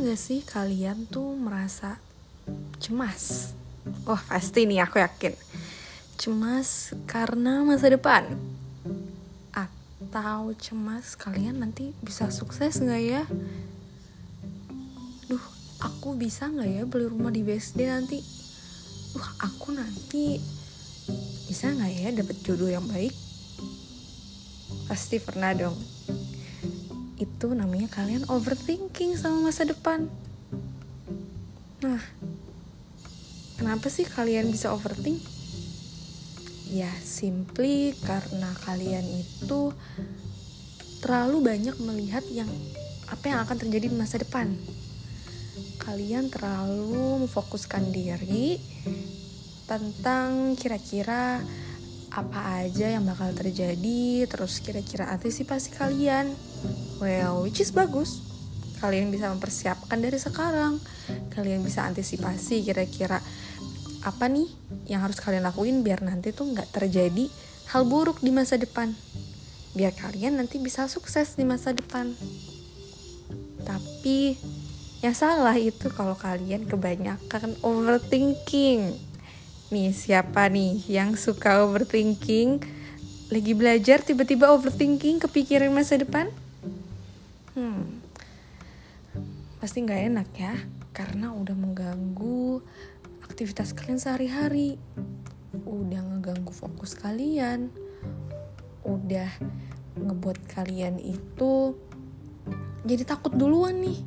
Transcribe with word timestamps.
Pernah 0.00 0.16
gak 0.16 0.24
sih 0.32 0.40
kalian 0.40 1.04
tuh 1.12 1.36
merasa 1.36 2.00
cemas? 2.80 3.52
Wah 4.08 4.16
pasti 4.32 4.64
nih 4.64 4.80
aku 4.80 4.96
yakin 4.96 5.36
Cemas 6.16 6.96
karena 7.04 7.60
masa 7.68 7.92
depan 7.92 8.24
Atau 9.52 10.56
cemas 10.56 11.20
kalian 11.20 11.60
nanti 11.60 11.92
bisa 12.00 12.32
sukses 12.32 12.80
gak 12.80 12.96
ya? 12.96 13.28
Duh 15.28 15.44
aku 15.84 16.16
bisa 16.16 16.48
gak 16.48 16.64
ya 16.64 16.88
beli 16.88 17.04
rumah 17.04 17.28
di 17.28 17.44
BSD 17.44 17.84
nanti? 17.84 18.24
Duh 19.12 19.28
aku 19.44 19.76
nanti 19.76 20.40
bisa 21.44 21.76
gak 21.76 21.92
ya 21.92 22.08
dapet 22.08 22.40
jodoh 22.40 22.72
yang 22.72 22.88
baik? 22.88 23.12
Pasti 24.88 25.20
pernah 25.20 25.52
dong 25.52 25.76
itu 27.20 27.52
namanya 27.52 27.92
kalian 27.92 28.24
overthinking 28.32 29.12
sama 29.12 29.52
masa 29.52 29.68
depan. 29.68 30.08
Nah, 31.84 32.00
kenapa 33.60 33.92
sih 33.92 34.08
kalian 34.08 34.48
bisa 34.48 34.72
overthink? 34.72 35.20
Ya, 36.72 36.88
simply 37.04 37.92
karena 38.08 38.56
kalian 38.64 39.04
itu 39.04 39.76
terlalu 41.04 41.44
banyak 41.44 41.76
melihat 41.84 42.24
yang 42.32 42.48
apa 43.12 43.24
yang 43.28 43.44
akan 43.44 43.56
terjadi 43.60 43.92
di 43.92 43.96
masa 43.96 44.16
depan. 44.16 44.56
Kalian 45.80 46.32
terlalu 46.32 47.26
memfokuskan 47.26 47.92
diri 47.92 48.56
tentang 49.68 50.56
kira-kira 50.56 51.44
apa 52.10 52.66
aja 52.66 52.90
yang 52.90 53.06
bakal 53.06 53.30
terjadi, 53.30 54.26
terus 54.26 54.58
kira-kira 54.58 55.06
antisipasi 55.14 55.70
kalian. 55.78 56.34
Well, 56.98 57.46
which 57.46 57.62
is 57.62 57.70
bagus. 57.70 58.18
Kalian 58.82 59.14
bisa 59.14 59.30
mempersiapkan 59.30 60.02
dari 60.02 60.18
sekarang. 60.18 60.82
Kalian 61.30 61.62
bisa 61.62 61.86
antisipasi 61.86 62.66
kira-kira 62.66 63.22
apa 64.00 64.26
nih 64.32 64.48
yang 64.88 65.04
harus 65.04 65.20
kalian 65.20 65.44
lakuin 65.44 65.84
biar 65.84 66.00
nanti 66.00 66.32
tuh 66.32 66.48
nggak 66.50 66.72
terjadi 66.72 67.28
hal 67.70 67.86
buruk 67.86 68.18
di 68.24 68.34
masa 68.34 68.58
depan. 68.58 68.90
Biar 69.76 69.94
kalian 69.94 70.40
nanti 70.40 70.58
bisa 70.58 70.90
sukses 70.90 71.38
di 71.38 71.46
masa 71.46 71.70
depan. 71.70 72.10
Tapi 73.62 74.34
yang 75.04 75.14
salah 75.14 75.54
itu 75.54 75.86
kalau 75.94 76.18
kalian 76.18 76.66
kebanyakan 76.66 77.54
overthinking 77.62 79.09
Nih, 79.70 79.94
siapa 79.94 80.50
nih 80.50 80.82
yang 80.90 81.14
suka 81.14 81.62
overthinking? 81.62 82.58
Lagi 83.30 83.54
belajar 83.54 84.02
tiba-tiba 84.02 84.50
overthinking 84.50 85.22
kepikiran 85.22 85.70
masa 85.70 85.94
depan? 85.94 86.26
Hmm, 87.54 88.02
pasti 89.62 89.86
nggak 89.86 90.02
enak 90.10 90.28
ya, 90.34 90.58
karena 90.90 91.30
udah 91.30 91.54
mengganggu 91.54 92.58
aktivitas 93.22 93.70
kalian 93.70 94.02
sehari-hari, 94.02 94.74
udah 95.62 96.02
ngeganggu 96.02 96.50
fokus 96.50 96.98
kalian, 96.98 97.70
udah 98.82 99.30
ngebuat 99.94 100.50
kalian 100.50 100.98
itu 100.98 101.78
jadi 102.82 103.06
takut 103.06 103.38
duluan 103.38 103.78
nih. 103.78 104.02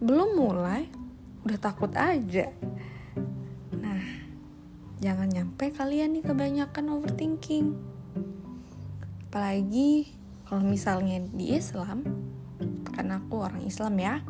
Belum 0.00 0.32
mulai, 0.32 0.88
udah 1.44 1.60
takut 1.60 1.92
aja 1.92 2.48
jangan 5.02 5.28
nyampe 5.28 5.72
kalian 5.72 6.16
nih 6.16 6.24
kebanyakan 6.24 6.92
overthinking. 6.92 7.76
Apalagi 9.28 10.10
kalau 10.46 10.62
misalnya 10.62 11.20
di 11.34 11.52
Islam 11.52 12.06
karena 12.94 13.20
aku 13.20 13.34
orang 13.42 13.60
Islam 13.66 13.94
ya 14.00 14.22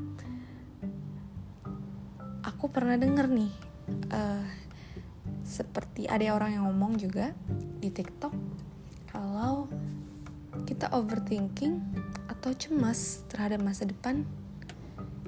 aku 2.42 2.72
pernah 2.72 2.96
denger 2.96 3.28
nih 3.28 3.52
uh, 4.10 4.44
seperti 5.44 6.08
ada 6.08 6.34
orang 6.34 6.56
yang 6.56 6.64
ngomong 6.66 6.98
juga 6.98 7.36
di 7.78 7.92
TikTok 7.92 8.32
kalau 9.12 9.70
kita 10.64 10.90
overthinking 10.90 11.78
atau 12.26 12.50
cemas 12.56 13.22
terhadap 13.28 13.62
masa 13.62 13.86
depan 13.86 14.24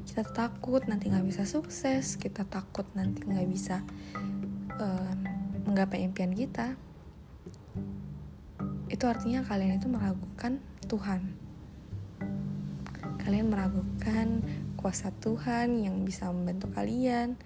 kita 0.08 0.24
takut 0.24 0.82
nanti 0.88 1.12
nggak 1.12 1.28
bisa 1.28 1.44
sukses 1.46 2.16
kita 2.16 2.42
takut 2.48 2.88
nanti 2.96 3.22
nggak 3.22 3.46
bisa 3.46 3.84
menggapai 5.68 6.00
impian 6.00 6.32
kita. 6.32 6.80
Itu 8.88 9.04
artinya 9.04 9.44
kalian 9.44 9.76
itu 9.76 9.86
meragukan 9.92 10.64
Tuhan. 10.88 11.20
Kalian 13.20 13.52
meragukan 13.52 14.40
kuasa 14.80 15.12
Tuhan 15.20 15.84
yang 15.84 16.08
bisa 16.08 16.32
membantu 16.32 16.72
kalian. 16.72 17.36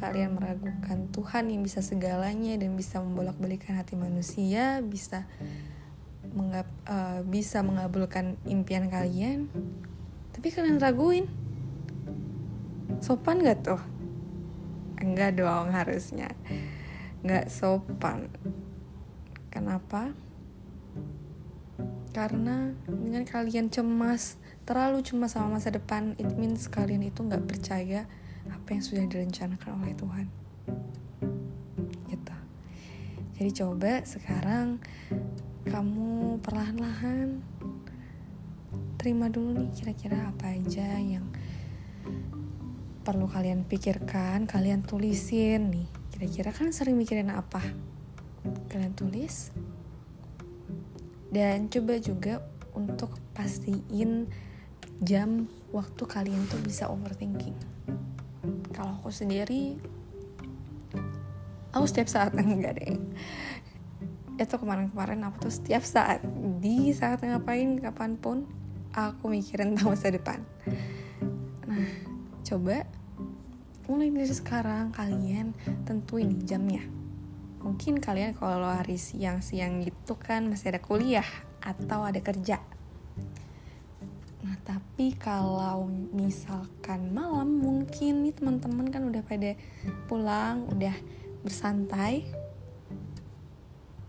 Kalian 0.00 0.40
meragukan 0.40 1.12
Tuhan 1.12 1.52
yang 1.52 1.60
bisa 1.60 1.84
segalanya 1.84 2.56
dan 2.56 2.72
bisa 2.72 3.04
membolak-balikan 3.04 3.76
hati 3.76 3.92
manusia 3.92 4.80
bisa 4.80 5.28
mengab, 6.32 6.64
uh, 6.88 7.20
bisa 7.28 7.60
mengabulkan 7.60 8.40
impian 8.48 8.88
kalian. 8.88 9.52
Tapi 10.32 10.48
kalian 10.48 10.80
raguin. 10.80 11.28
Sopan 13.04 13.44
gak 13.44 13.60
tuh? 13.60 13.82
Enggak 14.96 15.36
dong 15.36 15.76
harusnya 15.76 16.32
nggak 17.26 17.50
sopan. 17.50 18.30
Kenapa? 19.50 20.14
Karena 22.14 22.70
dengan 22.86 23.26
kalian 23.26 23.66
cemas 23.68 24.38
terlalu 24.62 25.02
cemas 25.02 25.34
sama 25.34 25.58
masa 25.58 25.74
depan 25.74 26.14
it 26.22 26.30
means 26.38 26.70
kalian 26.70 27.02
itu 27.02 27.26
nggak 27.26 27.44
percaya 27.50 28.06
apa 28.46 28.68
yang 28.70 28.82
sudah 28.86 29.04
direncanakan 29.10 29.82
oleh 29.82 29.94
Tuhan. 29.98 30.26
Gitu. 32.06 32.36
Jadi 33.42 33.50
coba 33.58 33.92
sekarang 34.06 34.78
kamu 35.66 36.38
perlahan-lahan 36.46 37.42
terima 39.02 39.26
dulu 39.26 39.66
nih 39.66 39.70
kira-kira 39.74 40.30
apa 40.30 40.54
aja 40.54 40.98
yang 41.02 41.26
perlu 43.06 43.30
kalian 43.30 43.62
pikirkan 43.66 44.50
kalian 44.50 44.82
tulisin 44.82 45.70
nih 45.70 45.86
Kira-kira 46.16 46.48
kan 46.48 46.72
sering 46.72 46.96
mikirin 46.96 47.28
apa? 47.28 47.60
Kalian 48.72 48.96
tulis. 48.96 49.52
Dan 51.28 51.68
coba 51.68 52.00
juga 52.00 52.40
untuk 52.72 53.12
pastiin 53.36 54.24
jam 55.04 55.44
waktu 55.76 56.08
kalian 56.08 56.48
tuh 56.48 56.56
bisa 56.64 56.88
overthinking. 56.88 57.52
Kalau 58.72 58.96
aku 58.96 59.12
sendiri, 59.12 59.76
aku 61.76 61.84
setiap 61.84 62.08
saat 62.08 62.32
enggak 62.40 62.80
deh. 62.80 62.96
Itu 64.40 64.56
kemarin-kemarin 64.56 65.20
aku 65.20 65.52
tuh 65.52 65.52
setiap 65.52 65.84
saat 65.84 66.24
di 66.64 66.96
saat 66.96 67.20
ngapain 67.20 67.76
kapan 67.76 68.16
pun 68.16 68.48
aku 68.96 69.28
mikirin 69.28 69.76
tentang 69.76 69.88
masa 69.92 70.08
depan. 70.08 70.40
Nah, 71.68 71.92
coba 72.40 72.88
mulai 73.86 74.10
dari 74.10 74.34
sekarang 74.34 74.90
kalian 74.90 75.54
tentuin 75.86 76.42
jamnya. 76.42 76.82
Mungkin 77.62 78.02
kalian 78.02 78.34
kalau 78.34 78.66
hari 78.66 78.98
siang-siang 78.98 79.82
gitu 79.86 80.18
kan 80.18 80.50
masih 80.50 80.74
ada 80.74 80.82
kuliah 80.82 81.26
atau 81.62 82.02
ada 82.02 82.18
kerja. 82.18 82.58
Nah 84.42 84.58
tapi 84.66 85.14
kalau 85.14 85.86
misalkan 86.10 87.14
malam 87.14 87.62
mungkin 87.62 88.26
nih 88.26 88.34
teman-teman 88.34 88.90
kan 88.90 89.06
udah 89.06 89.22
pada 89.22 89.54
pulang 90.10 90.66
udah 90.70 90.94
bersantai 91.46 92.26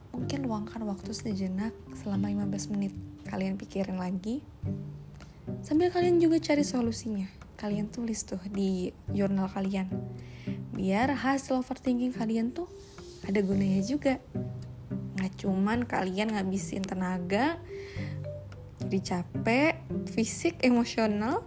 mungkin 0.09 0.49
luangkan 0.49 0.81
waktu 0.89 1.13
sejenak 1.13 1.73
selama 1.93 2.33
15 2.33 2.73
menit 2.73 2.93
kalian 3.29 3.61
pikirin 3.61 4.01
lagi. 4.01 4.41
Sambil 5.61 5.93
kalian 5.93 6.17
juga 6.17 6.41
cari 6.41 6.65
solusinya 6.65 7.36
kalian 7.57 7.89
tulis 7.89 8.23
tuh 8.23 8.39
di 8.53 8.93
jurnal 9.11 9.49
kalian. 9.49 9.89
Biar 10.77 11.11
hasil 11.11 11.57
overthinking 11.57 12.13
kalian 12.13 12.53
tuh 12.53 12.69
ada 13.25 13.41
gunanya 13.41 13.81
juga. 13.83 14.21
Nggak 15.17 15.33
cuman 15.41 15.89
kalian 15.89 16.37
ngabisin 16.37 16.85
tenaga 16.85 17.57
jadi 18.87 19.19
capek 19.19 19.73
fisik 20.07 20.63
emosional 20.63 21.43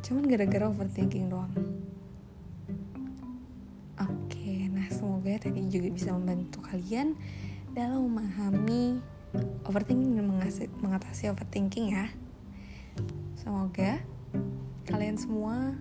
cuman 0.00 0.24
gara-gara 0.24 0.64
overthinking 0.70 1.28
doang. 1.28 1.52
Oke 4.00 4.72
nah 4.72 4.88
semoga 4.88 5.36
tadi 5.36 5.68
juga 5.68 5.92
bisa 5.92 6.16
membantu 6.16 6.64
kalian 6.64 7.12
dalam 7.76 8.08
memahami 8.08 9.04
overthinking 9.68 10.16
dan 10.16 10.24
mengatasi 10.80 11.28
overthinking 11.28 11.92
ya. 11.92 12.08
Semoga 13.36 14.00
kalian 14.88 15.16
semua 15.20 15.76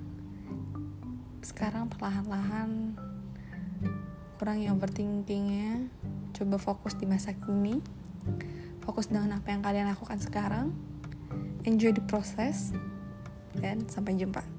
sekarang 1.42 1.88
perlahan-lahan 1.88 2.98
kurangi 4.38 4.70
overthinkingnya. 4.70 5.90
Coba 6.38 6.62
fokus 6.62 6.94
di 6.94 7.10
masa 7.10 7.34
kini. 7.34 7.82
Fokus 8.86 9.10
dengan 9.10 9.42
apa 9.42 9.50
yang 9.50 9.66
kalian 9.66 9.90
lakukan 9.90 10.22
sekarang. 10.22 10.72
Enjoy 11.66 11.92
the 11.92 12.04
process. 12.06 12.72
Dan 13.58 13.90
sampai 13.90 14.14
jumpa. 14.16 14.57